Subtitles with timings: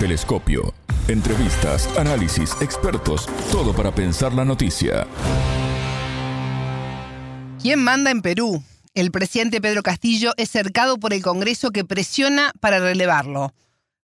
[0.00, 0.72] Telescopio.
[1.08, 5.06] Entrevistas, análisis, expertos, todo para pensar la noticia.
[7.60, 8.64] ¿Quién manda en Perú?
[8.94, 13.52] El presidente Pedro Castillo es cercado por el Congreso que presiona para relevarlo.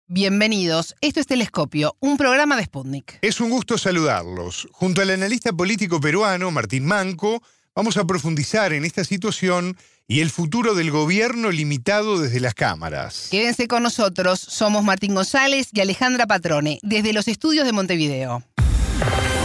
[0.06, 3.18] Bienvenidos, esto es Telescopio, un programa de Sputnik.
[3.20, 4.68] Es un gusto saludarlos.
[4.72, 7.43] Junto al analista político peruano Martín Manco,
[7.74, 9.77] vamos a profundizar en esta situación
[10.07, 13.29] y el futuro del gobierno limitado desde las cámaras.
[13.30, 18.43] Quédense con nosotros, somos Martín González y Alejandra Patrone, desde los estudios de Montevideo.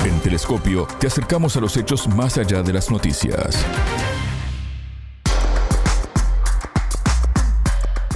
[0.05, 3.65] En Telescopio te acercamos a los hechos más allá de las noticias.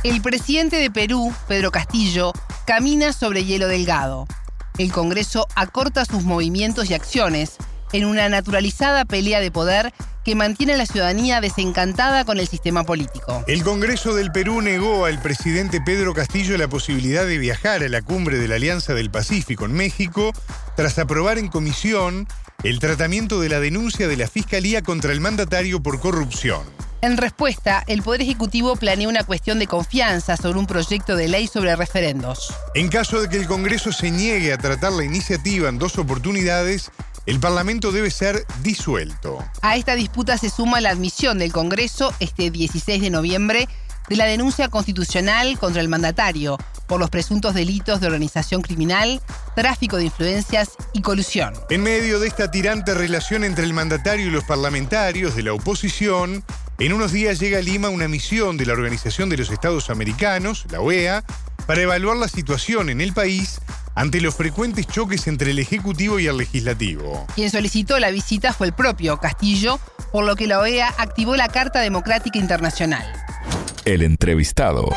[0.04, 2.34] El presidente de Perú, Pedro Castillo,
[2.66, 4.26] camina sobre hielo delgado.
[4.80, 7.58] El Congreso acorta sus movimientos y acciones
[7.94, 9.94] en una naturalizada pelea de poder
[10.24, 13.44] que mantiene a la ciudadanía desencantada con el sistema político.
[13.48, 18.02] El Congreso del Perú negó al presidente Pedro Castillo la posibilidad de viajar a la
[18.02, 20.32] cumbre de la Alianza del Pacífico en México
[20.76, 22.28] tras aprobar en comisión
[22.64, 26.62] el tratamiento de la denuncia de la Fiscalía contra el mandatario por corrupción.
[27.04, 31.48] En respuesta, el Poder Ejecutivo planea una cuestión de confianza sobre un proyecto de ley
[31.48, 32.54] sobre referendos.
[32.76, 36.92] En caso de que el Congreso se niegue a tratar la iniciativa en dos oportunidades,
[37.32, 39.40] el Parlamento debe ser disuelto.
[39.62, 43.70] A esta disputa se suma la admisión del Congreso este 16 de noviembre
[44.10, 46.58] de la denuncia constitucional contra el mandatario
[46.88, 49.22] por los presuntos delitos de organización criminal,
[49.56, 51.54] tráfico de influencias y colusión.
[51.70, 56.44] En medio de esta tirante relación entre el mandatario y los parlamentarios de la oposición,
[56.80, 60.66] en unos días llega a Lima una misión de la Organización de los Estados Americanos,
[60.70, 61.24] la OEA,
[61.66, 63.62] para evaluar la situación en el país
[63.96, 67.26] ante los frecuentes choques entre el Ejecutivo y el Legislativo.
[67.36, 69.78] Quien solicitó la visita fue el propio Castillo,
[70.12, 73.04] por lo que la OEA activó la Carta Democrática Internacional.
[73.86, 74.90] El entrevistado.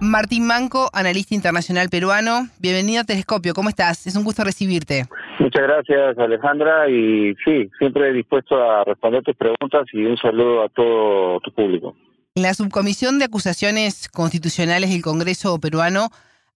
[0.00, 2.48] Martín Manco, analista internacional peruano.
[2.58, 4.06] Bienvenido a Telescopio, ¿cómo estás?
[4.06, 5.06] Es un gusto recibirte.
[5.38, 10.68] Muchas gracias Alejandra y sí, siempre dispuesto a responder tus preguntas y un saludo a
[10.70, 11.94] todo tu público.
[12.34, 16.08] La Subcomisión de Acusaciones Constitucionales del Congreso peruano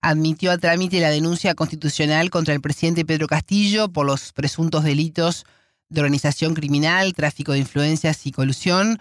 [0.04, 5.47] admitió a trámite la denuncia constitucional contra el presidente Pedro Castillo por los presuntos delitos
[5.88, 8.98] de organización criminal, tráfico de influencias y colusión.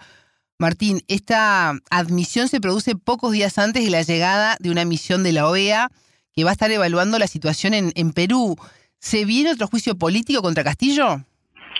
[0.58, 5.32] Martín, esta admisión se produce pocos días antes de la llegada de una misión de
[5.32, 5.90] la OEA
[6.32, 8.56] que va a estar evaluando la situación en, Perú.
[8.98, 11.18] ¿Se viene otro juicio político contra Castillo?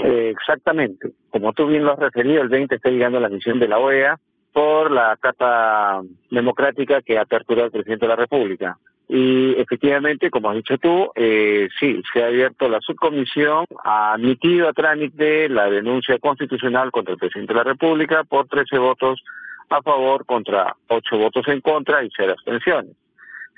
[0.04, 1.12] Eh, exactamente.
[1.30, 4.20] Como tú bien lo has referido, el 20 está llegando la misión de la OEA
[4.52, 8.78] por la Carta Democrática que aperturó el presidente de la República.
[9.08, 14.68] Y efectivamente, como has dicho tú, eh, sí, se ha abierto la subcomisión, ha admitido
[14.68, 19.22] a trámite la denuncia constitucional contra el presidente de la República por 13 votos
[19.68, 22.96] a favor contra 8 votos en contra y 0 abstenciones.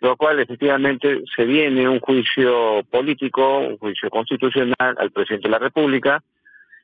[0.00, 5.58] Lo cual efectivamente se viene un juicio político, un juicio constitucional al presidente de la
[5.58, 6.22] República,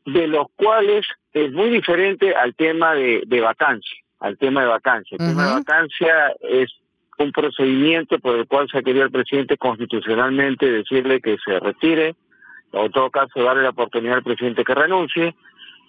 [0.06, 5.17] de los cuales es muy diferente al tema de, de vacancia, al tema de vacancia.
[5.21, 6.71] El tema de vacancia es
[7.22, 12.15] un procedimiento por el cual se quería el presidente constitucionalmente decirle que se retire,
[12.72, 15.34] o en todo caso darle la oportunidad al presidente que renuncie.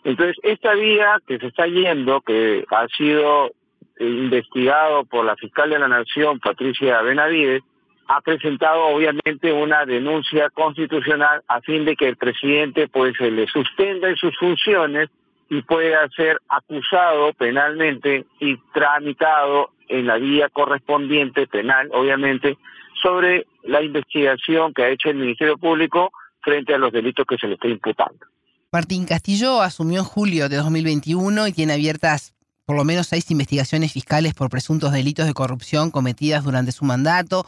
[0.03, 3.51] Entonces, esta vía que se está yendo, que ha sido
[3.99, 7.63] investigado por la fiscal de la Nación, Patricia Benavides,
[8.07, 13.47] ha presentado obviamente una denuncia constitucional a fin de que el presidente pues se le
[13.47, 15.09] suspenda en sus funciones
[15.49, 22.57] y pueda ser acusado penalmente y tramitado en la vía correspondiente penal, obviamente,
[23.01, 26.11] sobre la investigación que ha hecho el Ministerio Público
[26.41, 28.25] frente a los delitos que se le está imputando.
[28.71, 32.33] Martín Castillo asumió en julio de 2021 y tiene abiertas
[32.65, 37.45] por lo menos seis investigaciones fiscales por presuntos delitos de corrupción cometidas durante su mandato.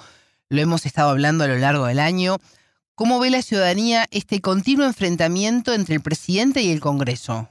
[0.49, 2.37] Lo hemos estado hablando a lo largo del año.
[2.95, 7.49] ¿Cómo ve la ciudadanía este continuo enfrentamiento entre el presidente y el Congreso?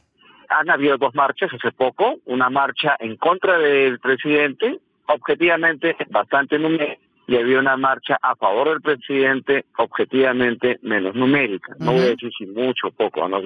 [0.59, 7.01] Han habido dos marchas hace poco, una marcha en contra del presidente, objetivamente bastante numérica,
[7.27, 11.75] y había una marcha a favor del presidente, objetivamente menos numérica.
[11.79, 13.41] No voy a decir si mucho o poco, no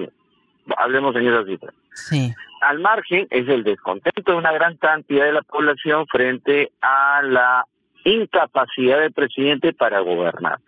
[0.77, 1.73] hablemos en esa cifra.
[1.93, 2.33] Sí.
[2.61, 7.65] Al margen es el descontento de una gran cantidad de la población frente a la
[8.03, 10.59] incapacidad del presidente para gobernar.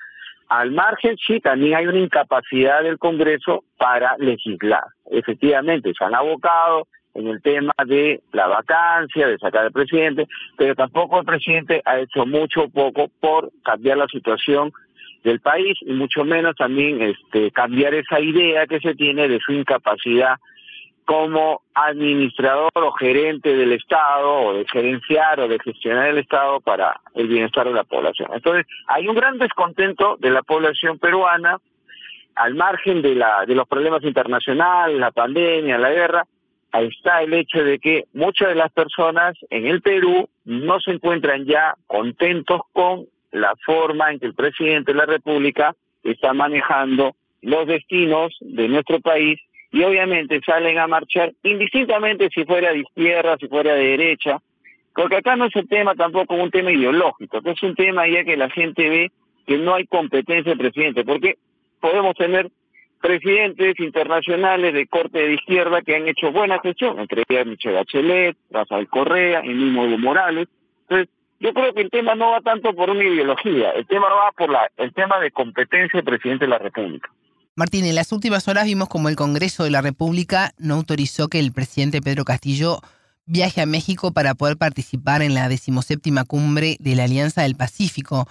[0.51, 4.83] Al margen, sí, también hay una incapacidad del Congreso para legislar.
[5.09, 10.27] Efectivamente, se han abocado en el tema de la vacancia, de sacar al presidente,
[10.57, 14.73] pero tampoco el presidente ha hecho mucho o poco por cambiar la situación
[15.23, 19.53] del país y mucho menos también este, cambiar esa idea que se tiene de su
[19.53, 20.35] incapacidad
[21.11, 27.01] como administrador o gerente del Estado, o de gerenciar o de gestionar el Estado para
[27.15, 28.29] el bienestar de la población.
[28.33, 31.57] Entonces, hay un gran descontento de la población peruana,
[32.35, 36.25] al margen de, la, de los problemas internacionales, la pandemia, la guerra,
[36.71, 41.43] está el hecho de que muchas de las personas en el Perú no se encuentran
[41.43, 47.67] ya contentos con la forma en que el presidente de la República está manejando los
[47.67, 49.41] destinos de nuestro país
[49.71, 54.39] y obviamente salen a marchar indistintamente si fuera de izquierda, si fuera de derecha,
[54.93, 58.35] porque acá no es un tema tampoco un tema ideológico, es un tema ya que
[58.35, 59.11] la gente ve
[59.47, 61.35] que no hay competencia de presidente, porque
[61.79, 62.49] podemos tener
[63.01, 68.37] presidentes internacionales de corte de izquierda que han hecho buena gestión, entre ellas Michelle Bachelet,
[68.51, 70.47] Rafael Correa, el mismo Evo Morales.
[70.83, 71.09] Entonces,
[71.39, 74.51] yo creo que el tema no va tanto por una ideología, el tema va por
[74.51, 77.09] la, el tema de competencia del presidente de la República.
[77.55, 81.39] Martín, en las últimas horas vimos como el Congreso de la República no autorizó que
[81.39, 82.79] el presidente Pedro Castillo
[83.25, 88.27] viaje a México para poder participar en la decimoséptima cumbre de la Alianza del Pacífico.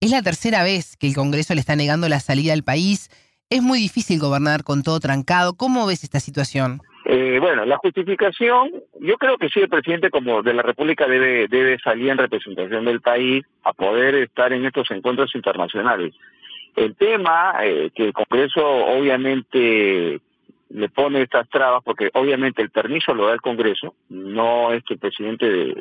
[0.00, 3.08] Es la tercera vez que el Congreso le está negando la salida al país.
[3.50, 5.54] Es muy difícil gobernar con todo trancado.
[5.54, 6.80] ¿Cómo ves esta situación?
[7.04, 8.70] Eh, bueno, la justificación,
[9.00, 12.84] yo creo que sí, el presidente como de la República debe, debe salir en representación
[12.84, 16.14] del país a poder estar en estos encuentros internacionales.
[16.76, 20.20] El tema eh, que el Congreso obviamente
[20.68, 24.94] le pone estas trabas, porque obviamente el permiso lo da el Congreso, no es que
[24.94, 25.74] el presidente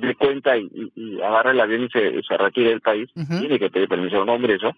[0.00, 3.70] dé cuenta y, y, agarre el avión y se, se retire del país, tiene que
[3.70, 4.76] pedir permiso al Congreso,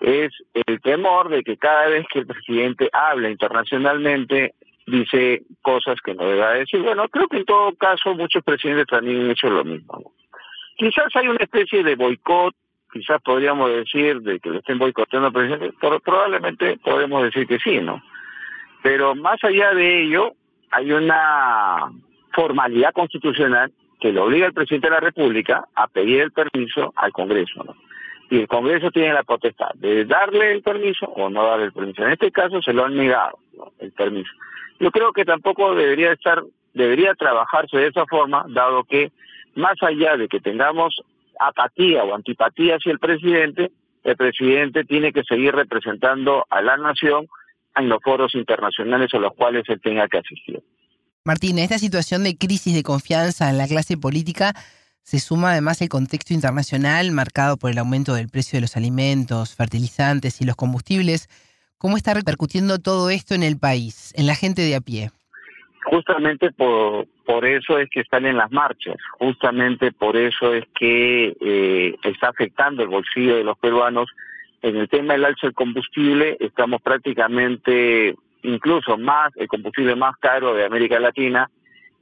[0.00, 4.54] es el temor de que cada vez que el presidente habla internacionalmente
[4.86, 6.80] dice cosas que no deba decir.
[6.80, 10.12] Bueno, creo que en todo caso muchos presidentes también han hecho lo mismo.
[10.76, 12.54] Quizás hay una especie de boicot
[12.98, 17.80] quizás podríamos decir de que le estén boicoteando al presidente, probablemente podemos decir que sí,
[17.80, 18.02] ¿no?
[18.82, 20.32] Pero más allá de ello,
[20.70, 21.90] hay una
[22.32, 27.12] formalidad constitucional que le obliga al presidente de la República a pedir el permiso al
[27.12, 27.74] Congreso, ¿no?
[28.28, 32.02] Y el Congreso tiene la potestad de darle el permiso o no darle el permiso.
[32.02, 33.38] En este caso se lo han negado
[33.78, 34.30] el permiso.
[34.80, 36.42] Yo creo que tampoco debería estar,
[36.74, 39.12] debería trabajarse de esa forma, dado que
[39.54, 41.02] más allá de que tengamos
[41.40, 43.70] apatía o antipatía hacia el presidente,
[44.04, 47.26] el presidente tiene que seguir representando a la nación
[47.74, 50.62] en los foros internacionales a los cuales él tenga que asistir.
[51.24, 54.54] Martín, esta situación de crisis de confianza en la clase política
[55.02, 59.54] se suma además el contexto internacional marcado por el aumento del precio de los alimentos,
[59.54, 61.28] fertilizantes y los combustibles.
[61.78, 65.10] ¿Cómo está repercutiendo todo esto en el país, en la gente de a pie?
[65.88, 71.36] Justamente por, por eso es que están en las marchas, justamente por eso es que
[71.40, 74.08] eh, está afectando el bolsillo de los peruanos.
[74.62, 80.54] En el tema del alza del combustible, estamos prácticamente incluso más, el combustible más caro
[80.54, 81.48] de América Latina,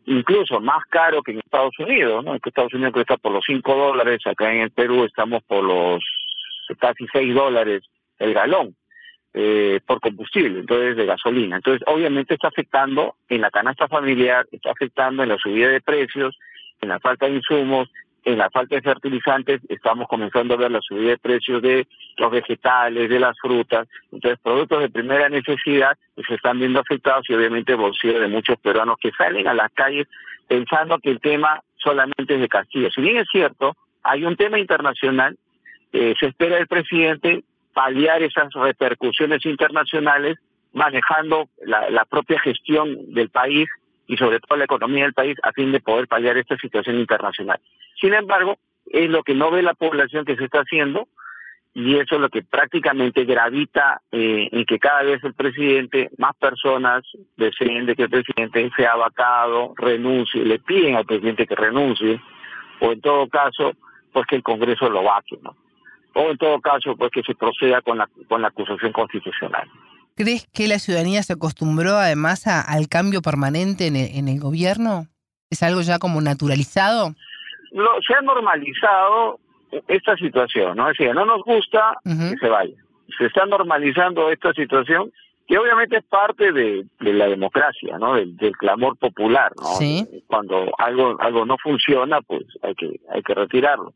[0.06, 2.36] incluso más caro que en Estados Unidos, ¿no?
[2.36, 6.02] Estados Unidos está por los 5 dólares, acá en el Perú estamos por los
[6.78, 7.82] casi 6 dólares
[8.18, 8.74] el galón
[9.34, 11.56] eh, por combustible, entonces de gasolina.
[11.56, 16.38] Entonces, obviamente está afectando en la canasta familiar, está afectando en la subida de precios,
[16.80, 17.88] en la falta de insumos,
[18.24, 21.86] en la falta de fertilizantes, estamos comenzando a ver la subida de precios de
[22.16, 27.34] los vegetales, de las frutas, entonces productos de primera necesidad se están viendo afectados y
[27.34, 30.06] obviamente el bolsillo de muchos peruanos que salen a las calles
[30.48, 32.88] pensando que el tema solamente es de Castilla.
[32.94, 35.36] Si bien es cierto, hay un tema internacional,
[35.92, 37.44] eh, se espera del presidente
[37.74, 40.38] paliar esas repercusiones internacionales
[40.72, 43.68] manejando la, propia gestión del país
[44.06, 47.58] y sobre todo la economía del país a fin de poder paliar esta situación internacional.
[48.00, 51.08] Sin embargo, es lo que no ve la población que se está haciendo
[51.74, 56.36] y eso es lo que prácticamente gravita eh, en que cada vez el presidente, más
[56.36, 57.04] personas
[57.36, 62.20] deseen de que el presidente sea vacado, renuncie, le piden al presidente que renuncie
[62.80, 63.72] o en todo caso,
[64.12, 65.56] pues que el Congreso lo vaque, ¿no?
[66.14, 69.68] O en todo caso pues que se proceda con la, con la acusación constitucional.
[70.16, 75.08] ¿Crees que la ciudadanía se acostumbró además al cambio permanente en el, en el, gobierno?
[75.50, 77.14] ¿Es algo ya como naturalizado?
[77.72, 79.40] No, se ha normalizado
[79.88, 80.88] esta situación, ¿no?
[80.88, 82.76] Es decir, no nos gusta que se vaya.
[83.18, 85.12] Se está normalizando esta situación
[85.46, 88.14] que obviamente es parte de, de la democracia, ¿no?
[88.14, 89.74] Del, del, clamor popular, ¿no?
[89.74, 90.06] ¿Sí?
[90.26, 93.92] Cuando algo algo no funciona, pues hay que hay que retirarlo.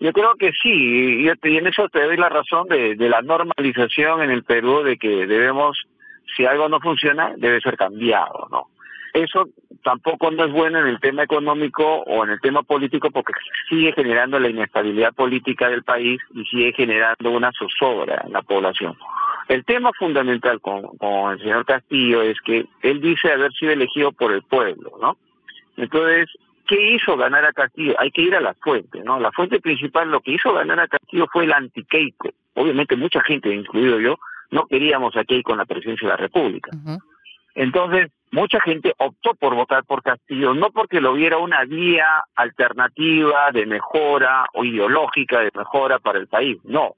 [0.00, 4.30] Yo creo que sí, y, en eso te doy la razón de, la normalización en
[4.30, 5.86] el Perú de que debemos,
[6.36, 8.66] si algo no funciona, debe ser cambiado, ¿no?
[9.12, 9.48] Eso
[9.84, 13.32] tampoco no es bueno en el tema económico o en el tema político porque
[13.68, 18.96] sigue generando la inestabilidad política del país y sigue generando una zozobra en la población.
[19.46, 24.10] El tema fundamental con, con el señor Castillo es que él dice haber sido elegido
[24.10, 25.16] por el pueblo, ¿no?
[25.76, 26.28] Entonces,
[26.66, 27.94] ¿qué hizo ganar a Castillo?
[27.98, 29.18] Hay que ir a la fuente, ¿no?
[29.20, 32.30] La fuente principal, lo que hizo ganar a Castillo fue el anti-Keiko.
[32.54, 34.18] Obviamente mucha gente, incluido yo,
[34.50, 36.70] no queríamos a Keiko en la presidencia de la República.
[37.54, 43.50] Entonces, mucha gente optó por votar por Castillo, no porque lo viera una vía alternativa
[43.52, 46.94] de mejora o ideológica de mejora para el país, no.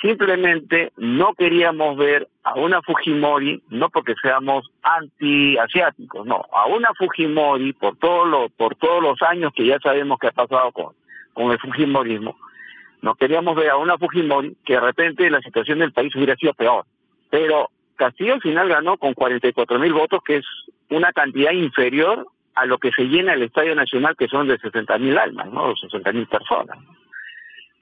[0.00, 7.72] Simplemente no queríamos ver a una Fujimori, no porque seamos anti-asiáticos, no, a una Fujimori
[7.72, 10.94] por, todo lo, por todos los años que ya sabemos que ha pasado con,
[11.32, 12.36] con el Fujimorismo,
[13.02, 16.54] no queríamos ver a una Fujimori que de repente la situación del país hubiera sido
[16.54, 16.86] peor.
[17.30, 20.46] Pero Castillo al final ganó con 44 mil votos, que es
[20.90, 24.98] una cantidad inferior a lo que se llena el Estadio Nacional, que son de 60
[24.98, 25.74] mil almas, ¿no?
[25.76, 26.78] 60 mil personas.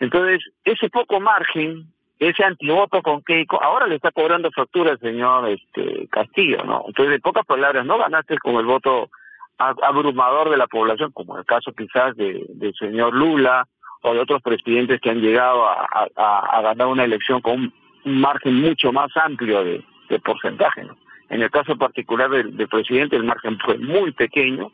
[0.00, 1.86] Entonces, ese poco margen,
[2.28, 6.84] ese antivoto con Keiko, ahora le está cobrando factura al señor este, Castillo, ¿no?
[6.86, 9.10] Entonces, de pocas palabras, no ganaste con el voto
[9.58, 13.66] abrumador de la población, como el caso quizás de, del señor Lula
[14.02, 17.72] o de otros presidentes que han llegado a, a ganar una elección con
[18.04, 20.86] un margen mucho más amplio de, de porcentaje.
[21.32, 24.70] En el caso particular del, presidente, el margen fue muy pequeño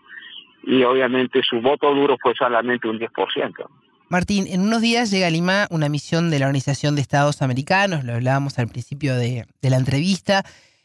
[0.64, 3.66] y obviamente su voto duro fue solamente un 10%.
[4.10, 8.04] Martín, en unos días llega a Lima una misión de la Organización de Estados Americanos,
[8.04, 10.44] lo hablábamos al principio de, la entrevista.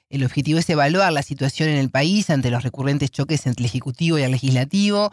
[0.10, 3.68] El objetivo es evaluar la situación en el país ante los recurrentes choques entre el
[3.68, 5.10] Ejecutivo y el Legislativo.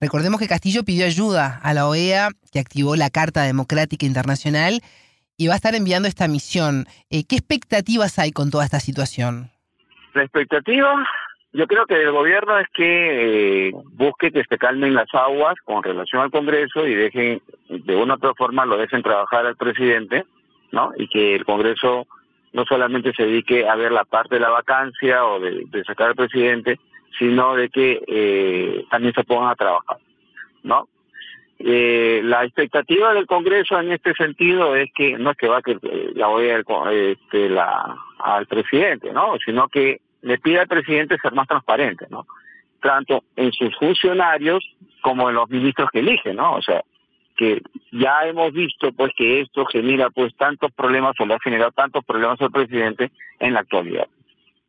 [0.00, 4.80] Recordemos que Castillo pidió ayuda a la OEA, que activó la Carta Democrática Internacional
[5.36, 6.86] y va a estar enviando esta misión.
[7.10, 9.50] Eh, ¿Qué expectativas hay con toda esta situación?
[10.14, 11.04] La expectativa,
[11.52, 15.82] yo creo que del gobierno es que eh, busque que se calmen las aguas con
[15.82, 20.24] relación al Congreso y dejen, de una u otra forma, lo dejen trabajar al presidente,
[20.70, 20.92] ¿no?
[20.96, 22.06] Y que el Congreso
[22.52, 26.14] no solamente se dedique a ver la parte de la vacancia o de, sacar al
[26.14, 26.78] presidente,
[27.18, 29.98] sino de que eh, también se pongan a trabajar,
[30.62, 30.88] ¿no?
[31.58, 35.76] Eh, la expectativa del Congreso en este sentido es que no es que va que
[36.14, 39.36] la OEA este, la, al presidente, ¿no?
[39.44, 42.26] Sino que le pida al presidente ser más transparente, ¿no?
[42.80, 44.64] Tanto en sus funcionarios
[45.02, 46.54] como en los ministros que elige, ¿no?
[46.54, 46.82] O sea,
[47.36, 47.62] que
[47.92, 52.04] ya hemos visto pues que esto genera pues tantos problemas o le ha generado tantos
[52.04, 54.06] problemas al presidente en la actualidad.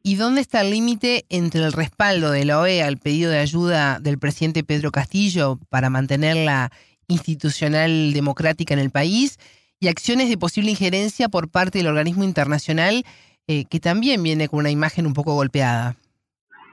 [0.03, 4.00] ¿Y dónde está el límite entre el respaldo de la OEA al pedido de ayuda
[4.00, 6.72] del presidente Pedro Castillo para mantener la
[7.08, 9.38] institucional democrática en el país
[9.79, 13.03] y acciones de posible injerencia por parte del organismo internacional
[13.48, 15.95] eh, que también viene con una imagen un poco golpeada?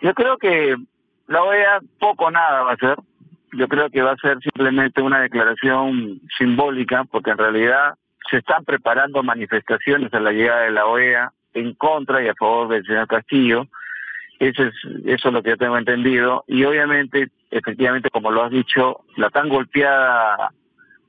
[0.02, 0.76] Yo creo que
[1.26, 2.96] la OEA poco nada va a hacer.
[3.52, 7.94] Yo creo que va a ser simplemente una declaración simbólica porque en realidad
[8.30, 12.68] se están preparando manifestaciones a la llegada de la OEA en contra y a favor
[12.68, 13.66] del señor Castillo.
[14.38, 14.74] Eso es,
[15.06, 16.44] eso es lo que yo tengo entendido.
[16.46, 20.52] Y obviamente, efectivamente, como lo has dicho, la tan golpeada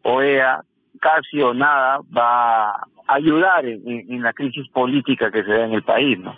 [0.03, 0.63] OEA
[0.99, 5.83] casi o nada va a ayudar en, la crisis política que se da en el
[5.83, 6.37] país, ¿no?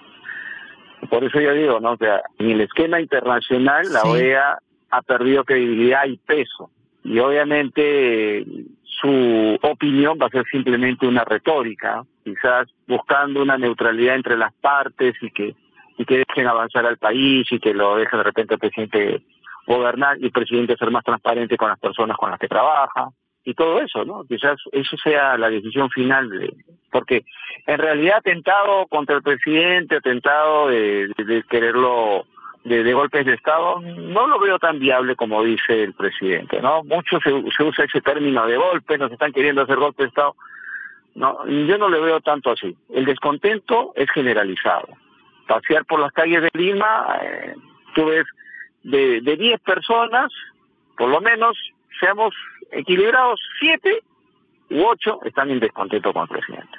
[1.10, 1.93] Por eso yo digo, ¿no?
[1.93, 4.60] O sea, en el esquema internacional la OEA
[4.91, 6.70] ha perdido credibilidad y peso.
[7.03, 8.46] Y obviamente
[8.84, 15.15] su opinión va a ser simplemente una retórica, quizás buscando una neutralidad entre las partes
[15.22, 15.55] y que
[15.98, 19.22] y que dejen avanzar al país y que lo dejen de repente el presidente
[19.67, 23.10] gobernar y el presidente ser más transparente con las personas con las que trabaja
[23.44, 24.24] y todo eso, ¿no?
[24.26, 26.54] Quizás eso sea la decisión final, de,
[26.92, 27.24] porque
[27.66, 32.26] en realidad atentado contra el presidente, atentado de, quererlo
[32.64, 36.84] de, golpes de Estado, no lo veo tan viable como dice el presidente, ¿no?
[36.84, 40.36] Mucho se, se usa ese término de golpe, nos están queriendo hacer golpe de Estado.
[41.16, 42.76] No, yo no le veo tanto así.
[42.90, 44.88] El descontento es generalizado.
[45.48, 47.56] Pasear por las calles de Lima, eh,
[47.96, 48.26] tú ves
[48.84, 50.32] de 10 personas,
[50.98, 51.58] por lo menos,
[52.00, 52.34] seamos
[52.72, 54.00] equilibrados, 7
[54.72, 56.78] u 8 están en descontento con el presidente.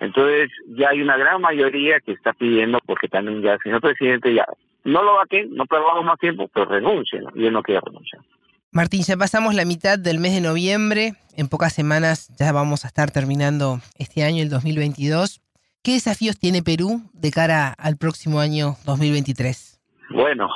[0.00, 4.34] Entonces, ya hay una gran mayoría que está pidiendo, porque también ya el señor presidente
[4.34, 4.46] ya
[4.84, 8.22] no lo va que no perdamos más tiempo, pero renuncie, y él no quiere renunciar.
[8.70, 11.12] Martín, ya pasamos la mitad del mes de noviembre.
[11.36, 15.40] En pocas semanas ya vamos a estar terminando este año, el 2022.
[15.82, 19.80] ¿Qué desafíos tiene Perú de cara al próximo año 2023?
[20.10, 20.48] Bueno,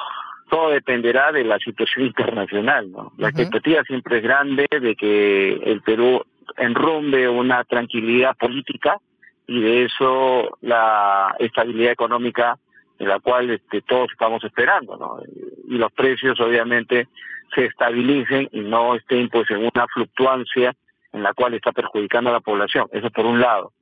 [0.49, 3.13] todo dependerá de la situación internacional, ¿no?
[3.17, 6.23] La expectativa siempre es grande de que el Perú
[6.57, 8.99] enrumbe una tranquilidad política
[9.47, 12.59] y de eso la estabilidad económica
[12.99, 15.21] en la cual este, todos estamos esperando, ¿no?
[15.69, 17.09] Y los precios obviamente
[17.55, 20.75] se estabilicen y no estén pues en una fluctuancia
[21.13, 22.89] en la cual está perjudicando a la población.
[22.93, 23.73] Eso por un lado.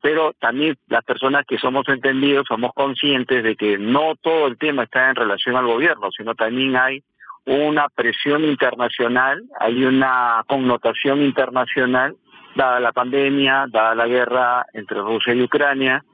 [0.00, 4.84] Pero también las personas que somos entendidos somos conscientes de que no todo el tema
[4.84, 7.02] está en relación al gobierno, sino también hay
[7.46, 12.16] una presión internacional, hay una connotación internacional,
[12.56, 16.04] dada la pandemia, dada la guerra entre Rusia y Ucrania,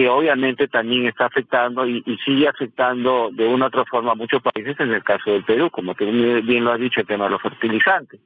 [0.00, 4.40] que obviamente también está afectando y, sigue afectando de una u otra forma a muchos
[4.40, 7.32] países, en el caso del Perú, como tú bien lo has dicho, el tema de
[7.32, 8.18] los fertilizantes.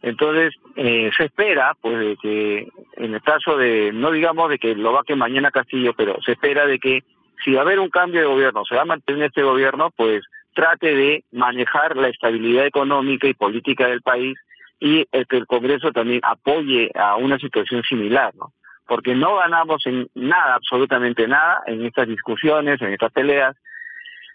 [0.00, 4.76] Entonces, eh, se espera, pues, de que en el caso de, no digamos de que
[4.76, 7.02] lo va que mañana Castillo, pero se espera de que
[7.44, 10.22] si va a haber un cambio de gobierno, se va a mantener este gobierno, pues
[10.54, 14.38] trate de manejar la estabilidad económica y política del país
[14.78, 18.52] y el que el Congreso también apoye a una situación similar, ¿no?
[18.88, 23.54] Porque no ganamos en nada, absolutamente nada, en estas discusiones, en estas peleas,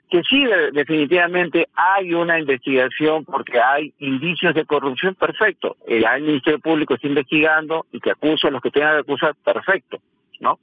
[0.09, 5.75] que sí definitivamente hay una investigación porque hay indicios de corrupción, perfecto.
[5.87, 9.97] El Ministerio Público está investigando y que acusa a los que tengan que acusar, perfecto,
[10.39, 10.59] ¿no?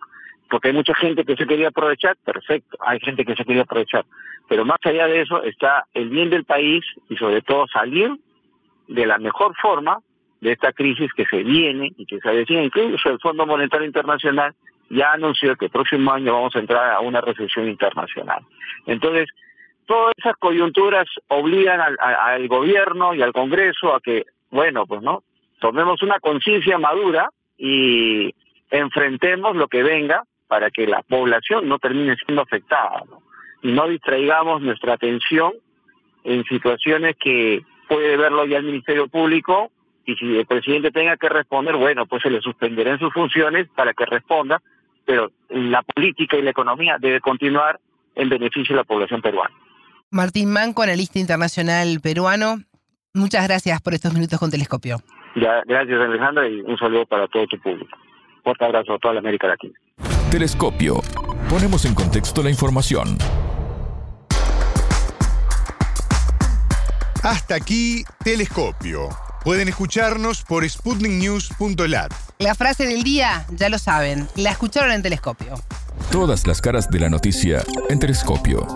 [0.49, 4.05] Porque hay mucha gente que se quería aprovechar, perfecto, hay gente que se quería aprovechar.
[4.49, 8.13] Pero más allá de eso está el bien del país y sobre todo salir
[8.87, 9.99] de la mejor forma
[10.41, 14.55] de esta crisis que se viene y que se decía incluso el Fondo Monetario Internacional
[14.89, 18.43] ya anunció que el próximo año vamos a entrar a una recesión internacional.
[18.87, 19.29] Entonces,
[19.87, 25.23] todas esas coyunturas obligan al, gobierno y al Congreso a que, bueno, pues no,
[25.61, 28.35] tomemos una conciencia madura y
[28.71, 33.05] enfrentemos lo que venga para que la población no termine siendo afectada.
[33.63, 35.53] y no distraigamos nuestra atención
[36.25, 39.71] en situaciones que puede verlo ya el Ministerio Público
[40.11, 43.69] y si el presidente tenga que responder, bueno, pues se le suspenderá en sus funciones
[43.75, 44.61] para que responda,
[45.05, 47.81] pero la política y la economía debe continuar
[48.14, 49.55] en beneficio de la población peruana.
[50.11, 52.57] Martín Manco, analista internacional peruano,
[53.14, 54.99] muchas gracias por estos minutos con Telescopio.
[55.37, 57.97] Ya, gracias Alejandra y un saludo para todo tu público.
[58.43, 59.79] Fuerte abrazo a toda la América Latina.
[60.31, 61.00] Telescopio.
[61.49, 63.17] Ponemos en contexto la información.
[67.23, 69.09] Hasta aquí, Telescopio.
[69.45, 72.13] Pueden escucharnos por sputniknews.lat.
[72.41, 75.55] La frase del día, ya lo saben, la escucharon en Telescopio.
[76.13, 78.67] Todas las caras de la noticia en Telescopio.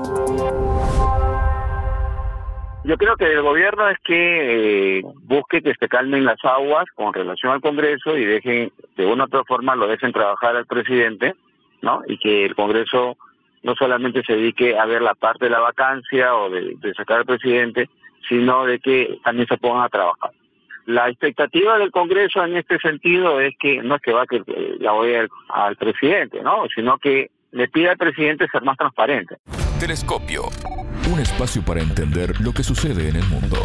[2.85, 7.12] Yo creo que el gobierno es que eh, busque que se calmen las aguas con
[7.12, 11.35] relación al Congreso y dejen, de una u otra forma, lo dejen trabajar al presidente,
[11.83, 12.00] ¿no?
[12.07, 13.18] Y que el Congreso
[13.62, 17.27] no solamente se dedique a ver la parte de la vacancia o de sacar al
[17.27, 17.90] presidente,
[18.31, 20.31] sino de que también se pongan a trabajar.
[20.87, 24.42] La expectativa del Congreso en este sentido es que no es que va que
[24.81, 26.64] la voy al, al presidente, ¿no?
[26.75, 29.37] sino que le pida al presidente ser más transparente.
[29.81, 30.42] Telescopio,
[31.12, 33.57] un espacio para entender lo que sucede en el mundo.